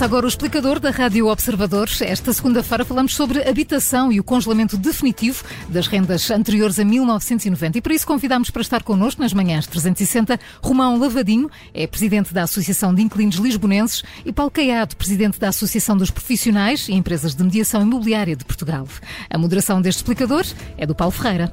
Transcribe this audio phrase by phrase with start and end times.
[0.00, 2.00] Começa agora o explicador da Rádio Observadores.
[2.00, 7.76] Esta segunda-feira falamos sobre habitação e o congelamento definitivo das rendas anteriores a 1990.
[7.76, 12.44] E por isso convidamos para estar connosco nas manhãs 360 Romão Lavadinho, é presidente da
[12.44, 17.44] Associação de Inquilinos Lisbonenses, e Paulo Caiado, presidente da Associação dos Profissionais e Empresas de
[17.44, 18.88] Mediação Imobiliária de Portugal.
[19.28, 20.46] A moderação deste explicador
[20.78, 21.52] é do Paulo Ferreira.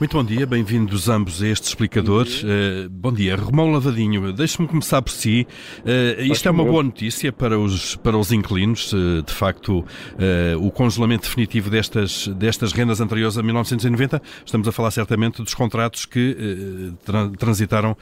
[0.00, 2.24] Muito bom dia, bem-vindos ambos a este explicador.
[2.24, 5.44] Uh, bom dia, Romão Lavadinho, deixe-me começar por si.
[5.80, 9.84] Uh, isto é uma boa notícia para os, para os inquilinos, uh, de facto,
[10.60, 14.22] o congelamento definitivo destas, destas rendas anteriores a 1990.
[14.46, 17.96] Estamos a falar certamente dos contratos que tra transitaram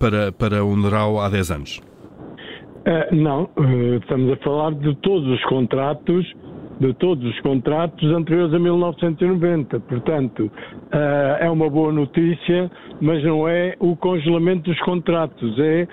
[0.00, 1.80] para, para o NERAU há 10 anos.
[3.12, 3.48] não,
[4.00, 6.26] estamos a falar de todos os contratos
[6.80, 9.80] de todos os contratos anteriores a 1990.
[9.80, 10.50] Portanto,
[10.92, 15.86] uh, é uma boa notícia, mas não é o congelamento dos contratos, é,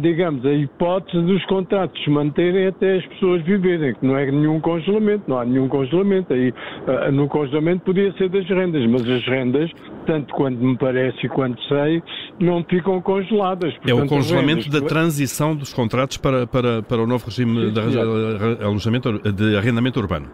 [0.00, 4.60] digamos, a hipótese dos contratos se manterem até as pessoas viverem, que não é nenhum
[4.60, 6.32] congelamento, não há nenhum congelamento.
[6.32, 9.70] Aí, uh, no congelamento podia ser das rendas, mas as rendas,
[10.06, 12.02] tanto quanto me parece e quanto sei,
[12.40, 13.72] não ficam congeladas.
[13.74, 14.80] Portanto, é o congelamento rendas...
[14.80, 17.80] da transição dos contratos para, para, para o novo regime de,
[18.62, 20.28] alojamento, de arrendamento urbano.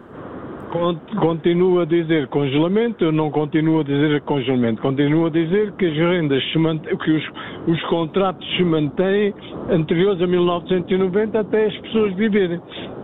[1.19, 5.97] Continuo a dizer congelamento, eu não continuo a dizer congelamento, continuo a dizer que as
[5.97, 7.23] rendas se mantêm, que os,
[7.67, 9.33] os contratos se mantêm
[9.69, 12.61] anteriores a 1990 até as pessoas viverem,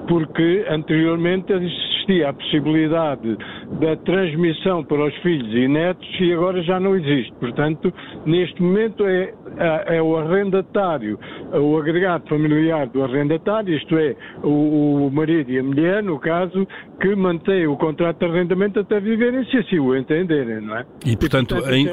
[0.07, 3.37] porque anteriormente existia a possibilidade
[3.79, 7.33] da transmissão para os filhos e netos e agora já não existe.
[7.39, 7.93] Portanto,
[8.25, 9.33] neste momento é,
[9.87, 11.19] é, o arrendatário,
[11.53, 16.65] o agregado familiar do arrendatário, isto é, o, o marido e a mulher, no caso,
[17.01, 20.85] que mantém o contrato de arrendamento até viverem, se assim o entenderem, não é?
[21.05, 21.87] E, portanto, e, portanto em,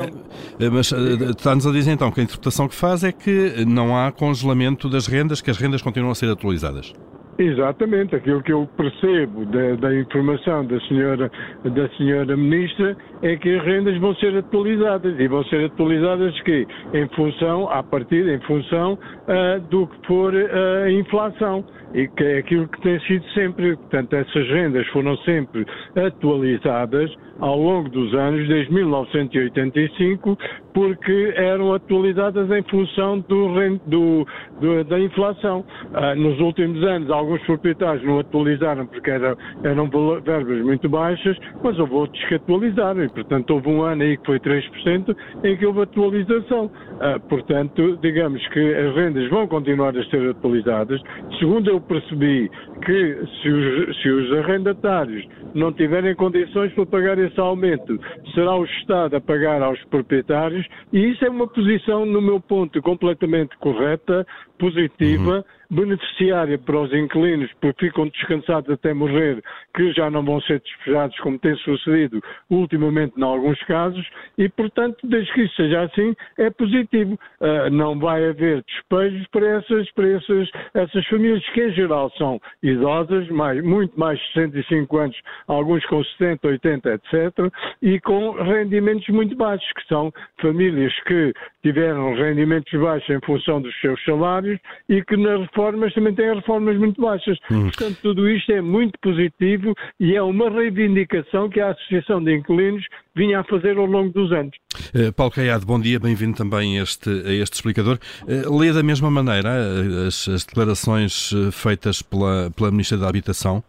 [0.65, 0.97] é mas eh,
[1.37, 5.07] está-nos a dizer então que a interpretação que faz é que não há congelamento das
[5.07, 6.93] rendas, que as rendas continuam a ser atualizadas.
[7.37, 11.29] Exatamente, aquilo que eu percebo da, da, informação da senhora,
[11.65, 16.65] da senhora Ministra é que as rendas vão ser atualizadas e vão ser atualizadas que?
[16.93, 22.25] Em função, a partir em função uh, do que for uh, a inflação e que
[22.25, 23.77] é aquilo que tem sido sempre.
[23.77, 25.65] Portanto, essas rendas foram sempre
[25.97, 27.11] atualizadas
[27.41, 30.39] ao longo dos anos, desde 1985,
[30.73, 33.49] porque eram atualizadas em função do,
[33.87, 34.27] do,
[34.61, 35.65] do, da inflação.
[35.93, 39.89] Ah, nos últimos anos, alguns proprietários não atualizaram porque era, eram
[40.23, 44.27] verbas muito baixas, mas houve outros que atualizaram e, portanto, houve um ano aí que
[44.27, 46.71] foi 3% em que houve atualização.
[47.01, 51.01] Ah, portanto, digamos que as rendas vão continuar a ser atualizadas.
[51.39, 52.51] Segundo eu percebi
[52.85, 57.99] que se os, se os arrendatários não tiverem condições para pagar esse aumento,
[58.35, 62.81] será o Estado a pagar aos proprietários, e isso é uma posição, no meu ponto,
[62.83, 64.27] completamente correta,
[64.59, 65.39] positiva.
[65.39, 69.43] Uhum beneficiária para os inquilinos, porque ficam descansados até morrer,
[69.75, 74.07] que já não vão ser despejados, como tem sucedido ultimamente em alguns casos,
[74.39, 77.19] e, portanto, desde que isso seja assim, é positivo.
[77.41, 82.41] Uh, não vai haver despejos para essas, para essas, essas famílias, que em geral são
[82.63, 85.17] idosas, mais, muito mais de 65 anos,
[85.49, 87.53] alguns com 70, 80, etc.,
[87.83, 93.75] e com rendimentos muito baixos, que são famílias que tiveram rendimentos baixos em função dos
[93.81, 94.59] seus salários
[94.89, 97.39] e que na reformas também têm reformas muito baixas.
[97.51, 97.65] Hum.
[97.65, 102.85] Portanto, tudo isto é muito positivo e é uma reivindicação que a Associação de Inquilinos
[103.15, 104.55] vinha a fazer ao longo dos anos.
[104.95, 107.99] Uh, Paulo Caiado, bom dia, bem-vindo também a este, a este explicador.
[108.23, 113.63] Uh, lê da mesma maneira uh, as, as, declarações feitas pela, pela Ministra da Habitação?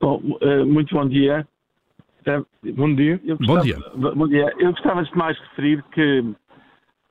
[0.00, 0.22] Bom,
[0.66, 1.46] muito bom dia.
[2.76, 3.20] Bom dia.
[3.26, 3.76] Gostava, bom dia.
[3.96, 4.52] Bom dia.
[4.58, 6.22] Eu gostava de mais referir que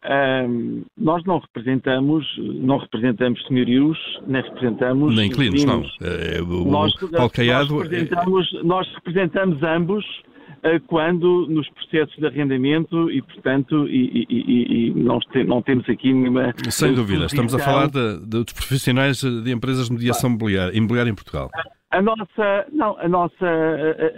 [0.08, 5.16] um, nós não representamos, não representamos senhorios, nem representamos.
[5.16, 5.84] Nem inquilinos, não.
[6.02, 7.74] É, o, nós, Paulo Caiado...
[7.74, 14.88] nós, representamos, nós representamos ambos uh, quando nos processos de arrendamento e, portanto, e, e,
[14.88, 16.54] e não, não, temos aqui nenhuma.
[16.70, 21.10] Sem dúvida, estamos a falar de, de, dos profissionais de empresas de mediação imobiliária, imobiliária
[21.10, 21.50] em Portugal.
[21.90, 23.46] A nossa, não, a nossa,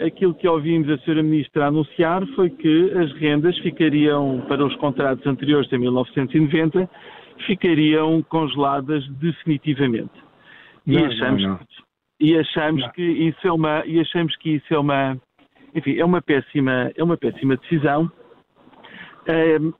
[0.05, 1.21] aquilo que ouvimos a Sra.
[1.21, 6.89] Ministra anunciar foi que as rendas ficariam, para os contratos anteriores a 1990,
[7.45, 10.11] ficariam congeladas definitivamente.
[10.87, 11.59] E não, achamos, não, não.
[12.19, 15.17] E achamos que isso é uma, e achamos que isso é uma,
[15.75, 18.11] enfim, é uma péssima, é uma péssima decisão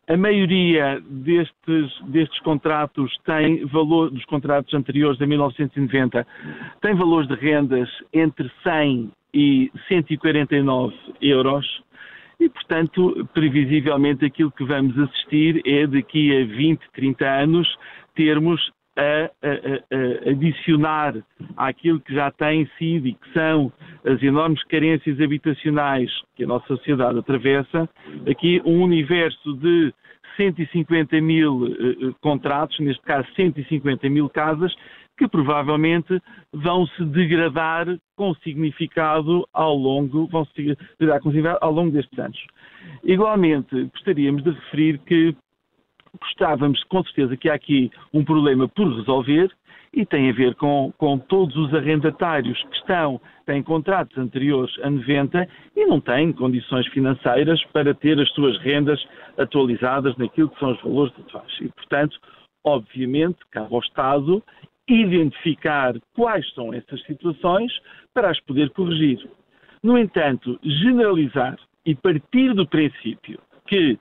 [0.07, 6.27] a maioria destes, destes contratos tem valor, dos contratos anteriores a 1990,
[6.81, 11.65] tem valores de rendas entre 100 e 149 euros
[12.39, 17.77] e, portanto, previsivelmente aquilo que vamos assistir é daqui a 20, 30 anos
[18.15, 21.15] termos a, a, a, adicionar
[21.55, 23.71] àquilo que já tem sido e que são
[24.05, 27.89] as enormes carências habitacionais que a nossa sociedade atravessa,
[28.29, 29.93] aqui um universo de
[30.37, 34.73] 150 mil uh, contratos, neste caso 150 mil casas,
[35.17, 36.21] que provavelmente
[36.53, 37.85] vão se degradar
[38.15, 42.39] com significado ao longo, vão se degradar com significado ao longo destes anos.
[43.03, 45.35] Igualmente, gostaríamos de referir que
[46.19, 49.51] gostávamos com certeza que há aqui um problema por resolver
[49.93, 54.89] e tem a ver com, com todos os arrendatários que estão, têm contratos anteriores a
[54.89, 59.03] 90 e não têm condições financeiras para ter as suas rendas
[59.37, 61.63] atualizadas naquilo que são os valores faixa.
[61.63, 62.19] E, portanto,
[62.63, 64.43] obviamente, cabe ao Estado
[64.87, 67.71] identificar quais são essas situações
[68.13, 69.27] para as poder corrigir.
[69.83, 73.97] No entanto, generalizar e partir do princípio que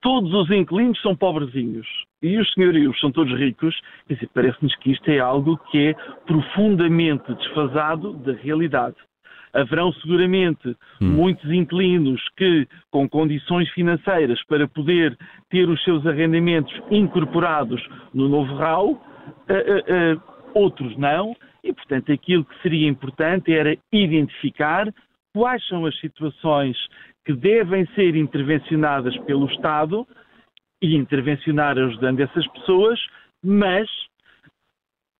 [0.00, 1.86] todos os inquilinos são pobrezinhos
[2.22, 3.78] e os senhorios são todos ricos,
[4.34, 5.94] parece-nos que isto é algo que é
[6.26, 8.96] profundamente desfasado da realidade.
[9.52, 11.08] Haverão seguramente hum.
[11.08, 15.16] muitos inquilinos que, com condições financeiras para poder
[15.48, 20.22] ter os seus arrendamentos incorporados no novo RAU, uh, uh, uh,
[20.54, 21.34] outros não,
[21.64, 24.92] e portanto aquilo que seria importante era identificar
[25.32, 26.76] quais são as situações
[27.28, 30.06] que devem ser intervencionadas pelo Estado
[30.80, 32.98] e intervencionar ajudando essas pessoas,
[33.44, 33.86] mas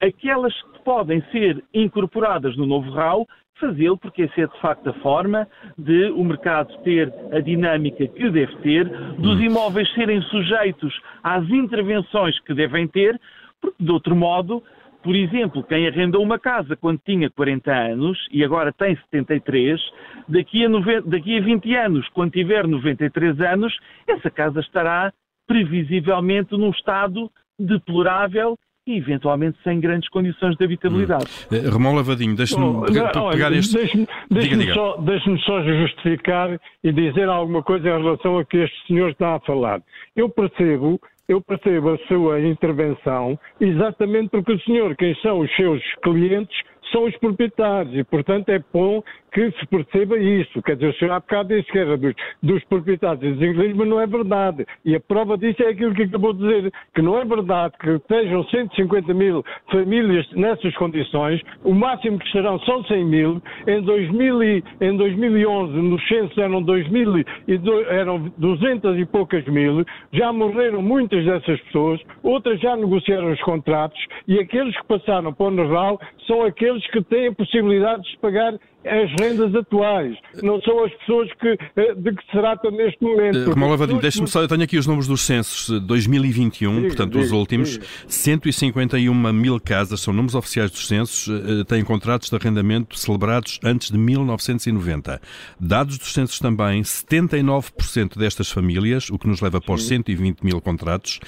[0.00, 3.28] aquelas que podem ser incorporadas no novo RAU,
[3.60, 5.46] fazê-lo, porque essa é de facto a forma
[5.76, 8.88] de o mercado ter a dinâmica que deve ter,
[9.18, 13.20] dos imóveis serem sujeitos às intervenções que devem ter,
[13.60, 14.62] porque de outro modo
[15.08, 19.80] por exemplo, quem arrendou uma casa quando tinha 40 anos e agora tem 73,
[20.28, 23.74] daqui a, 90, daqui a 20 anos, quando tiver 93 anos,
[24.06, 25.10] essa casa estará
[25.46, 31.24] previsivelmente num estado deplorável e eventualmente sem grandes condições de habitabilidade.
[31.50, 31.70] Hum.
[31.70, 33.78] Ramon Lavadinho, deixe-me oh, pegar este...
[33.78, 38.86] Deixe-me deixe só, deixe só justificar e dizer alguma coisa em relação a que este
[38.86, 39.80] senhor está a falar.
[40.14, 45.82] Eu percebo eu percebo a sua intervenção exatamente porque o senhor, quem são os seus
[46.02, 46.58] clientes,
[46.90, 49.02] são os proprietários e, portanto, é bom
[49.38, 50.60] que se perceba isso.
[50.62, 53.88] Quer dizer, o senhor há bocado disse que era dos, dos proprietários dos inquilinos, mas
[53.88, 54.66] não é verdade.
[54.84, 57.90] E a prova disso é aquilo que acabou de dizer, que não é verdade que
[57.90, 63.42] estejam 150 mil famílias nessas condições, o máximo que serão são 100 mil.
[63.66, 69.44] Em, 2000 e, em 2011, nos censos eram, 2000 e do, eram 200 e poucas
[69.46, 75.32] mil, já morreram muitas dessas pessoas, outras já negociaram os contratos e aqueles que passaram
[75.32, 78.54] para o Naval são aqueles que têm a possibilidade de pagar
[78.88, 83.38] as rendas atuais, não são as pessoas que, eh, de que se trata neste momento.
[83.38, 86.86] Uh, Romão Lavadinho, deixe-me só, eu tenho aqui os números dos censos de 2021, diga,
[86.88, 87.86] portanto diga, os últimos, diga.
[88.06, 93.90] 151 mil casas, são números oficiais dos censos, uh, têm contratos de arrendamento celebrados antes
[93.90, 95.20] de 1990.
[95.60, 100.60] Dados dos censos também, 79% destas famílias, o que nos leva para os 120 mil
[100.60, 101.20] contratos,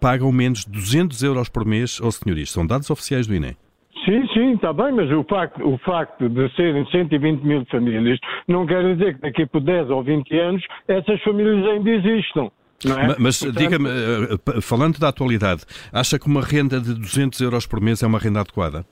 [0.00, 2.50] pagam menos de 200 euros por mês aos senhorias.
[2.50, 3.56] São dados oficiais do INE.
[4.04, 8.18] Sim, sim, está bem, mas o facto, o facto de serem 120 mil famílias
[8.48, 12.50] não quer dizer que daqui por 10 ou 20 anos essas famílias ainda existam.
[12.86, 13.16] É?
[13.18, 13.58] Mas Portanto...
[13.58, 18.06] diga-me, eh, falando da atualidade, acha que uma renda de 200 euros por mês é
[18.06, 18.86] uma renda adequada?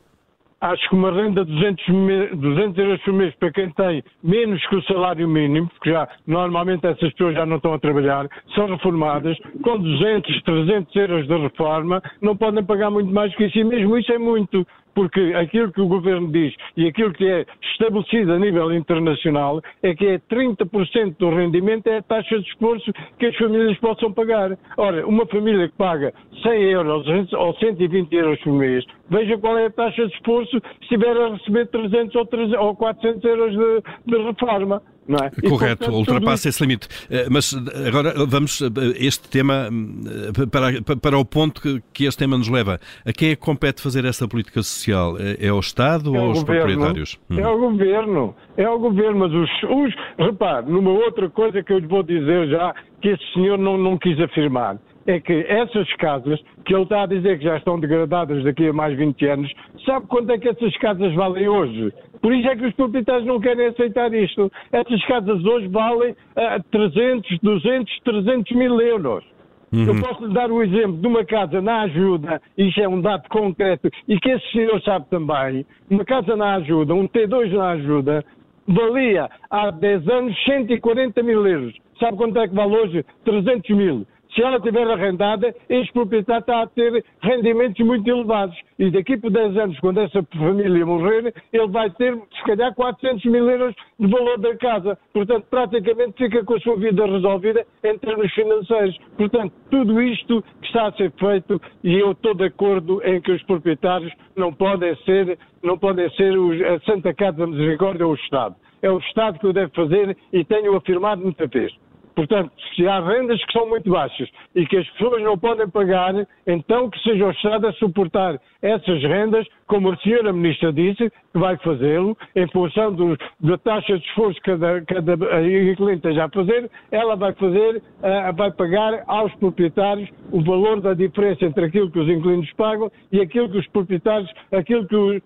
[0.61, 4.75] Acho que uma renda de 200, 200 euros por mês para quem tem menos que
[4.75, 9.39] o salário mínimo, porque já normalmente essas pessoas já não estão a trabalhar, são reformadas,
[9.63, 13.97] com 200, 300 euros de reforma, não podem pagar muito mais que isso, e mesmo
[13.97, 14.67] isso é muito
[14.99, 19.95] porque aquilo que o governo diz e aquilo que é estabelecido a nível internacional é
[19.95, 24.59] que é 30% do rendimento é a taxa de esforço que as famílias possam pagar.
[24.77, 26.13] Ora, uma família que paga
[26.43, 30.83] 100 euros ou 120 euros por mês, veja qual é a taxa de esforço se
[30.83, 34.83] estiver a receber 300 ou, 300, ou 400 euros de, de reforma.
[35.09, 35.49] É?
[35.49, 36.87] Correto, portanto, ultrapassa esse limite.
[37.11, 37.55] Eh, mas
[37.87, 38.67] agora vamos, eh,
[38.99, 42.79] este tema, eh, para, para o ponto que, que este tema nos leva.
[43.07, 45.17] A quem é que compete fazer essa política social?
[45.19, 47.19] É ao Estado é ou aos governo, proprietários?
[47.31, 51.79] É ao governo, é ao governo, mas os, os, repare, numa outra coisa que eu
[51.79, 54.77] lhe vou dizer já, que esse senhor não, não quis afirmar
[55.11, 58.73] é que essas casas, que ele está a dizer que já estão degradadas daqui a
[58.73, 59.53] mais 20 anos,
[59.85, 61.93] sabe quanto é que essas casas valem hoje?
[62.21, 64.51] Por isso é que os proprietários não querem aceitar isto.
[64.73, 69.25] Essas casas hoje valem uh, 300, 200, 300 mil euros.
[69.73, 69.87] Uhum.
[69.87, 73.29] Eu posso lhe dar o exemplo de uma casa na ajuda, isto é um dado
[73.29, 78.25] concreto, e que esse senhor sabe também, uma casa na ajuda, um T2 na ajuda,
[78.67, 81.75] valia há 10 anos 140 mil euros.
[81.99, 83.05] Sabe quanto é que vale hoje?
[83.25, 84.07] 300 mil.
[84.35, 88.57] Se ela estiver arrendada, este proprietário está a ter rendimentos muito elevados.
[88.79, 93.25] E daqui por 10 anos, quando essa família morrer, ele vai ter, se calhar, 400
[93.25, 94.99] mil euros de valor da casa.
[95.13, 98.99] Portanto, praticamente fica com a sua vida resolvida em termos financeiros.
[99.17, 103.43] Portanto, tudo isto está a ser feito, e eu estou de acordo em que os
[103.45, 106.35] proprietários não podem ser, não podem ser
[106.67, 108.55] a Santa Casa da Misericórdia ou o Estado.
[108.83, 111.73] É o Estado que o deve fazer e tenho afirmado muita vez.
[112.19, 116.27] Portanto, se há rendas que são muito baixas e que as pessoas não podem pagar,
[116.49, 121.39] então que seja o Estado a suportar essas rendas, como a senhora Ministra disse, que
[121.39, 126.29] vai fazê-lo, em função do, da taxa de esforço que cada, cada cliente esteja a
[126.29, 131.89] fazer, ela vai fazer, uh, vai pagar aos proprietários o valor da diferença entre aquilo
[131.89, 135.23] que os inquilinos pagam e aquilo que os proprietários, aquilo que os,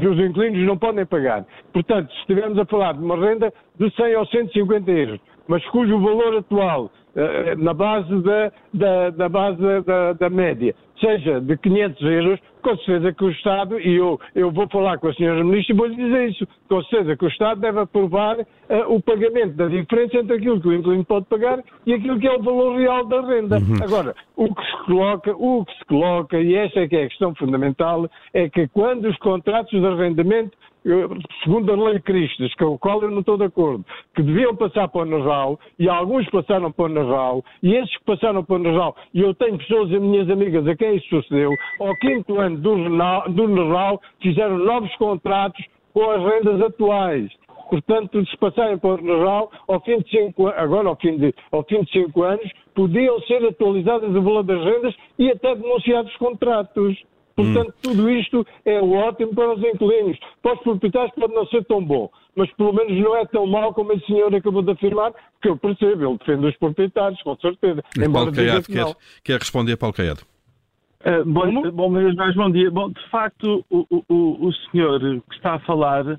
[0.00, 1.44] que os inquilinos não podem pagar.
[1.74, 5.20] Portanto, se estivermos a falar de uma renda de 100 ou 150 euros,
[5.52, 11.40] mas cujo valor atual, eh, na base da, da, da base da, da, média, seja
[11.40, 15.14] de 500 euros, com certeza que o Estado, e eu, eu vou falar com a
[15.14, 18.46] senhora Ministra e vou-lhe dizer isso, com certeza que o Estado deve aprovar uh,
[18.88, 22.32] o pagamento da diferença entre aquilo que o inquilino pode pagar e aquilo que é
[22.32, 23.58] o valor real da renda.
[23.58, 23.82] Uhum.
[23.82, 27.08] Agora, o que se coloca, o que se coloca, e essa é que é a
[27.08, 30.56] questão fundamental, é que quando os contratos de arrendamento
[31.42, 34.88] segundo a lei Cristas, com o qual eu não estou de acordo, que deviam passar
[34.88, 38.58] para o Nasal, e alguns passaram para o Nasal, e esses que passaram para o
[38.58, 43.48] Nasal, e eu tenho pessoas, minhas amigas, a quem isso sucedeu, ao quinto ano do,
[43.48, 47.30] Nasal, fizeram novos contratos com as rendas atuais.
[47.70, 51.64] Portanto, se passarem para o Nasal, ao fim de cinco, agora ao fim de, ao
[51.64, 57.02] fim de cinco anos, podiam ser atualizadas o valor das rendas e até denunciados contratos.
[57.34, 57.80] Portanto, hum.
[57.82, 60.18] tudo isto é ótimo para os inquilinos.
[60.42, 63.72] Para os proprietários pode não ser tão bom, mas pelo menos não é tão mau
[63.72, 67.82] como esse senhor acabou de afirmar, que eu percebo, ele defende os proprietários, com certeza.
[67.96, 70.31] Embora Paulo Caiado que quer, quer responder, Paulo Caiado.
[71.04, 72.70] Uh, bom, bom, mais bom dia.
[72.70, 76.18] Bom, de facto, o, o, o senhor que está a falar, uh,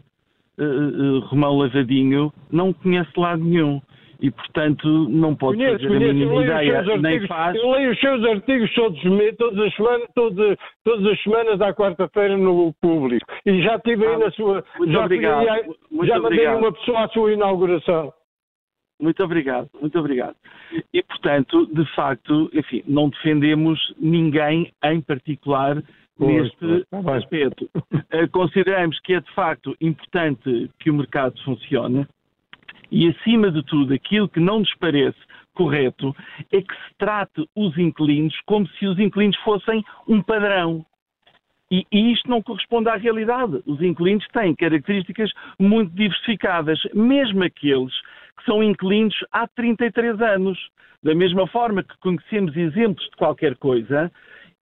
[0.60, 3.82] uh, Romão Lavadinho, não conhece lado nenhum
[4.24, 7.56] e, portanto, não pode conheço, fazer conheço, a mínima ideia, artigos, nem faz.
[7.58, 9.02] Eu leio os seus artigos todos,
[9.38, 13.26] todas, as semanas, todas, todas as semanas à quarta-feira no público.
[13.46, 14.64] E já estive aí ah, na sua.
[14.78, 15.46] Muito já obrigado.
[15.92, 16.58] Muito já mandei obrigado.
[16.58, 18.14] uma pessoa à sua inauguração.
[19.00, 20.36] Muito obrigado, muito obrigado.
[20.94, 25.84] E, portanto, de facto, enfim, não defendemos ninguém em particular
[26.18, 27.70] pois, neste pois, tá aspecto.
[28.12, 32.08] Eh, consideramos que é, de facto, importante que o mercado funcione
[32.92, 35.18] e, acima de tudo, aquilo que não nos parece
[35.54, 36.16] correto
[36.52, 40.86] é que se trate os inquilinos como se os inquilinos fossem um padrão.
[41.72, 43.64] E, e, isto não corresponde à realidade.
[43.66, 47.94] Os inquilinos têm características muito diversificadas, mesmo aqueles
[48.44, 50.60] que são inquilinos há 33 anos.
[51.02, 54.12] Da mesma forma que conhecemos exemplos de qualquer coisa,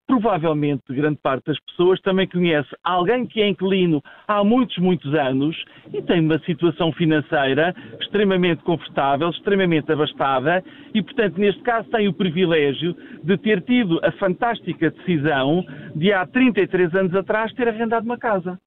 [0.06, 5.56] provavelmente grande parte das pessoas também conhece alguém que é inquilino há muitos, muitos anos
[5.92, 10.62] e tem uma situação financeira extremamente confortável, extremamente abastada
[10.94, 15.64] e, portanto, neste caso tem o privilégio de ter tido a fantástica decisão
[15.94, 18.58] de há 33 anos atrás ter arrendado uma casa.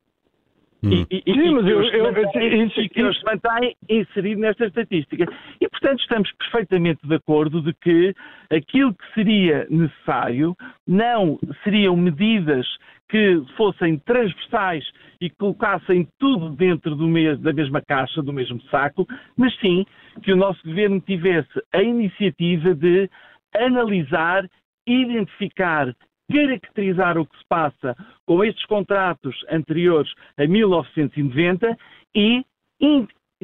[0.82, 1.06] Hum.
[1.12, 5.26] E, e, Sim, mas eu, eu, eu, que nos mantém inserido nesta estatística.
[5.60, 8.16] E, portanto, estamos perfeitamente de acordo de que
[8.50, 10.56] aquilo que seria necessário
[10.88, 12.66] não seriam medidas
[13.10, 14.86] que fossem transversais
[15.20, 19.06] e colocassem tudo dentro mesmo, da mesma caixa, do mesmo saco,
[19.36, 19.86] mas sim
[20.24, 23.10] que o nosso governo tivesse a iniciativa de
[23.56, 24.48] analisar,
[24.88, 25.94] identificar
[26.32, 27.96] caracterizar o que se passa
[28.26, 31.78] com estes contratos anteriores a 1990
[32.16, 32.46] e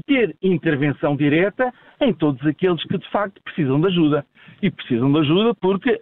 [0.05, 4.25] ter intervenção direta em todos aqueles que de facto precisam de ajuda.
[4.61, 6.01] E precisam de ajuda porque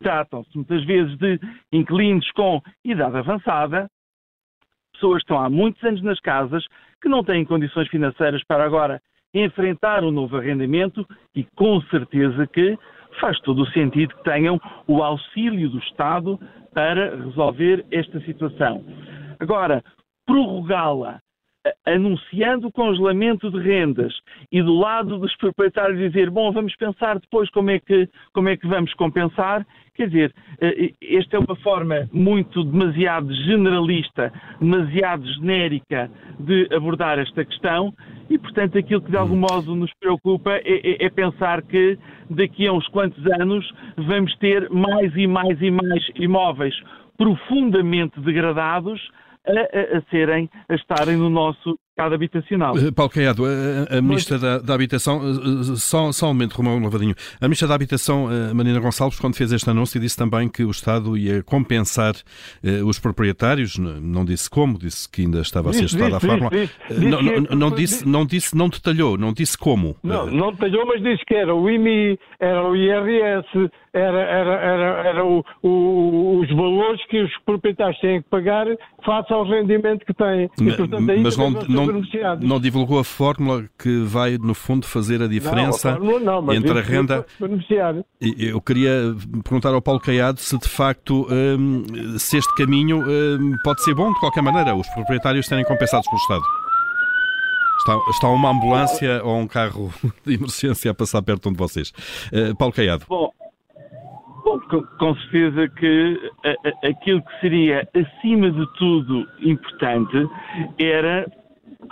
[0.00, 1.38] tratam-se muitas vezes de
[1.72, 3.88] inquilinos com idade avançada,
[4.92, 6.64] pessoas que estão há muitos anos nas casas,
[7.00, 9.00] que não têm condições financeiras para agora
[9.34, 12.78] enfrentar um novo arrendamento e com certeza que
[13.20, 16.38] faz todo o sentido que tenham o auxílio do Estado
[16.74, 18.82] para resolver esta situação.
[19.38, 19.82] Agora,
[20.26, 21.20] prorrogá-la
[21.86, 24.12] anunciando o congelamento de rendas
[24.50, 28.56] e do lado dos proprietários dizer, bom, vamos pensar depois como é que, como é
[28.56, 29.64] que vamos compensar,
[29.94, 37.44] quer dizer, eh, esta é uma forma muito demasiado generalista, demasiado genérica de abordar esta
[37.44, 37.94] questão
[38.28, 41.96] e, portanto, aquilo que de algum modo nos preocupa é, é, é pensar que
[42.30, 46.74] daqui a uns quantos anos vamos ter mais e mais e mais imóveis
[47.16, 49.00] profundamente degradados
[49.46, 52.74] a, a, a serem, a estarem no nosso mercado habitacional.
[52.74, 55.20] Uh, Paulo Caiado, a, a Ministra da, da, Habitação,
[55.76, 59.68] só, só um momento, Romão Lavadinho, a Ministra da Habitação, Marina Gonçalves, quando fez este
[59.68, 62.14] anúncio, disse também que o Estado ia compensar
[62.84, 66.50] os proprietários, não disse como, disse que ainda estava a ser estudada a fórmula.
[66.90, 69.96] Não, não, não, disse, não disse, não detalhou, não disse como.
[70.02, 75.08] Não, não detalhou, mas disse que era o IMI, era o IRS, era, era, era,
[75.08, 78.66] era o, o, os valores que os proprietários têm que pagar
[79.04, 80.50] face ao rendimento que têm.
[80.60, 81.91] E, portanto, mas não, não,
[82.40, 86.78] não, divulgou a fórmula que vai, no fundo, fazer a diferença não, a não, entre
[86.78, 87.26] a renda.
[88.20, 91.84] Eu queria perguntar ao Paulo Caiado se de facto hum,
[92.18, 96.20] se este caminho hum, pode ser bom de qualquer maneira, os proprietários serem compensados pelo
[96.20, 96.42] Estado.
[97.78, 99.92] Está, está uma ambulância ou um carro
[100.24, 101.92] de emergência a passar perto de vocês.
[102.32, 103.04] Uh, Paulo Caiado.
[103.08, 103.32] Bom,
[104.44, 104.58] Bom,
[104.98, 106.32] com certeza que
[106.84, 110.28] aquilo que seria, acima de tudo, importante
[110.78, 111.26] era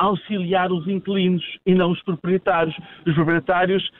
[0.00, 2.74] auxiliar os inquilinos e não os proprietários.
[3.06, 3.90] Os proprietários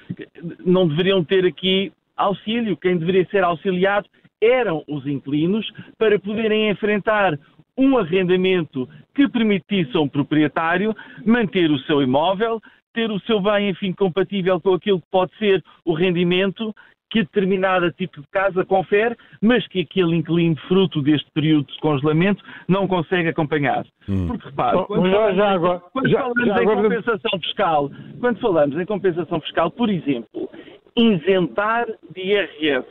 [0.65, 4.09] não deveriam ter aqui auxílio, quem deveria ser auxiliado
[4.41, 7.39] eram os inquilinos para poderem enfrentar
[7.77, 12.61] um arrendamento que permitisse a um proprietário manter o seu imóvel,
[12.95, 16.75] ter o seu bem, enfim, compatível com aquilo que pode ser o rendimento
[17.11, 22.43] que determinado tipo de casa confere, mas que aquele inquilino, fruto deste período de congelamento,
[22.69, 23.85] não consegue acompanhar.
[24.09, 24.29] Hum.
[24.29, 26.83] Porque repare, quando, falamos, já, agora, quando já, falamos já, em agora...
[26.83, 27.91] compensação fiscal,
[28.21, 30.49] quando falamos em compensação fiscal, por exemplo,
[30.97, 32.87] isentar de IRS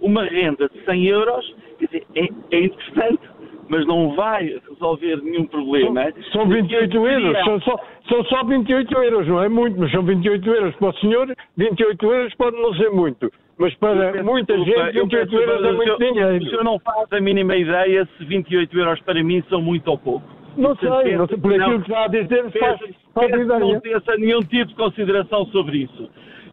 [0.00, 3.22] uma renda de 100 euros, quer dizer, é, é interessante,
[3.68, 6.12] mas não vai resolver nenhum problema.
[6.32, 10.02] São, são 28 euros, são só, são só 28 euros, não é muito, mas são
[10.02, 13.30] 28 euros para o senhor, 28 euros pode não ser muito.
[13.60, 16.44] Mas para muita desculpa, gente, 28 euros é muito dinheiro.
[16.44, 19.98] O senhor não faz a mínima ideia se 28 euros para mim são muito ou
[19.98, 20.26] pouco.
[20.56, 22.80] Não sei, pensa, não sei, por aquilo não, que está a dizer, faz,
[23.14, 23.58] faz ideia.
[23.60, 26.08] Não pensa nenhum tipo de consideração sobre isso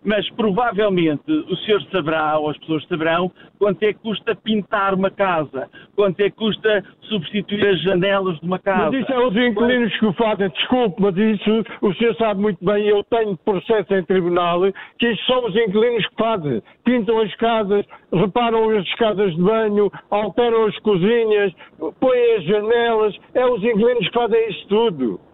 [0.07, 3.29] mas provavelmente o senhor saberá, ou as pessoas saberão,
[3.59, 8.45] quanto é que custa pintar uma casa, quanto é que custa substituir as janelas de
[8.45, 8.89] uma casa.
[8.89, 12.63] Mas isso é os inquilinos que o fazem, desculpe, mas isso o senhor sabe muito
[12.63, 14.61] bem, eu tenho processo em tribunal,
[14.97, 16.63] que isso são os inquilinos que fazem.
[16.85, 21.51] Pintam as casas, reparam as casas de banho, alteram as cozinhas,
[21.99, 25.26] põem as janelas, é os inquilinos que fazem isso tudo.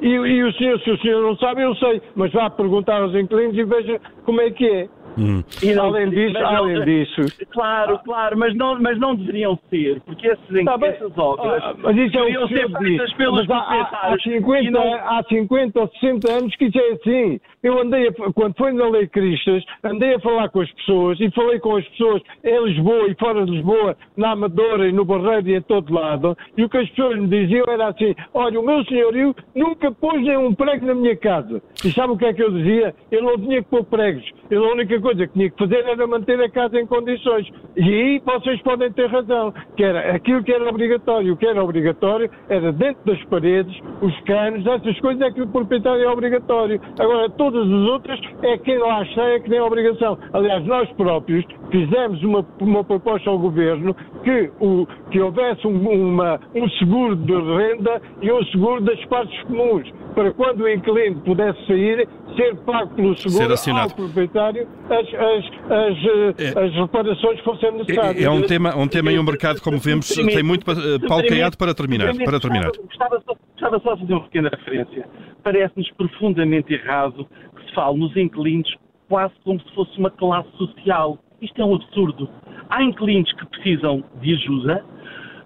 [0.00, 3.14] E, e o senhor, se o senhor não sabe, eu sei, mas vá perguntar aos
[3.14, 4.88] inquilinos e veja como é que é.
[5.18, 5.42] Hum.
[5.62, 7.46] E não, além disso, não, além disso.
[7.50, 11.96] Claro, claro, mas não, mas não deveriam ser, porque esses, tá essas obras ah, mas
[11.96, 14.94] isso é o que ser feitas pelos mas há, há, 50, não...
[14.94, 17.40] há 50 ou 60 anos que isso é assim.
[17.62, 21.30] Eu andei, a, quando foi na Lei Cristas, andei a falar com as pessoas e
[21.30, 25.48] falei com as pessoas em Lisboa e fora de Lisboa, na Amadora e no Barreiro
[25.48, 28.66] e em todo lado, e o que as pessoas me diziam era assim: olha, o
[28.66, 31.62] meu senhorio nunca pôs nenhum prego na minha casa.
[31.84, 32.94] E sabe o que é que eu dizia?
[33.10, 34.24] Eu não tinha que pôr pregos.
[34.50, 37.46] Eu, a única coisa que tinha que fazer era manter a casa em condições.
[37.76, 41.34] E aí vocês podem ter razão, que era aquilo que era obrigatório.
[41.34, 45.46] O que era obrigatório era dentro das paredes, os canos, essas coisas é que o
[45.46, 46.80] proprietário é obrigatório.
[46.98, 50.18] Agora, todas as outras é quem lá está é que tem obrigação.
[50.32, 56.40] Aliás, nós próprios fizemos uma, uma proposta ao Governo que, o, que houvesse um, uma,
[56.54, 61.66] um seguro de renda e um seguro das partes comuns, para quando o inquilino pudesse
[61.66, 67.72] sair, ser pago pelo seguro ao proprietário as, as, as, é, as reparações que fossem
[67.72, 68.22] necessárias.
[68.22, 71.56] É, é um tema, um tema e um mercado, como vemos, tem muito Paulo Caiado
[71.58, 72.14] para terminar.
[72.16, 72.70] Para terminar.
[72.70, 75.08] Gostava, só, gostava só de fazer uma pequena referência.
[75.42, 78.74] Parece-nos profundamente errado que se fale nos inquilinos
[79.08, 81.18] quase como se fosse uma classe social.
[81.40, 82.28] Isto é um absurdo.
[82.70, 84.84] Há inquilinos que precisam de ajuda,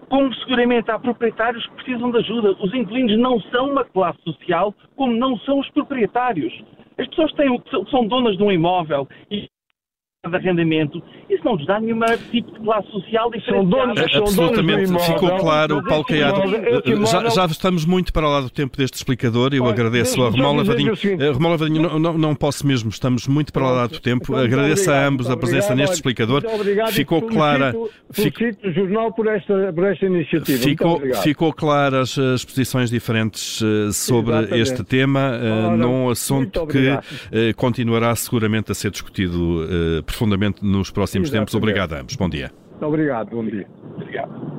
[0.08, 2.56] como seguramente há proprietários que precisam de ajuda.
[2.60, 6.52] Os inquilinos não são uma classe social, como não são os proprietários.
[6.98, 9.48] As pessoas têm, são donas de um imóvel e
[10.30, 13.60] de arrendamento, isso não nos dá nenhum tipo de classe social diferente.
[13.60, 16.40] São donos, são Absolutamente, donos ficou claro, Paulo Caiado.
[17.06, 19.50] Já, já, estamos muito para lá do tempo deste explicador.
[19.52, 20.94] Eu agradeço a Romão Lavadinho.
[21.04, 24.34] Eh, Romão Lavadinho, não, não, não, posso mesmo, estamos muito para lá do tempo.
[24.34, 26.42] Agradeço a ambos a presença neste explicador.
[26.92, 27.74] Ficou clara.
[28.10, 30.58] Felicito o jornal por esta, por esta iniciativa.
[30.58, 34.60] Ficou, ficou claras as posições diferentes eh, sobre Exatamente.
[34.60, 37.00] este tema, uh, num assunto que uh,
[37.56, 39.66] continuará seguramente a ser discutido
[40.18, 41.52] profundamente nos próximos Exatamente.
[41.52, 41.54] tempos.
[41.54, 42.16] Obrigado a ambos.
[42.16, 42.52] Bom dia.
[42.80, 43.66] Obrigado, bom dia.
[43.96, 44.58] Obrigado.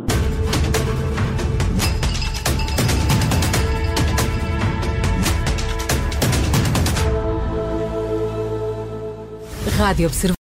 [9.77, 10.35] Rádio Observador.